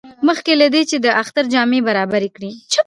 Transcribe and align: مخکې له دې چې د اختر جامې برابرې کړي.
مخکې 0.27 0.53
له 0.61 0.67
دې 0.73 0.81
چې 0.89 0.97
د 1.05 1.07
اختر 1.21 1.43
جامې 1.53 1.79
برابرې 1.87 2.29
کړي. 2.35 2.51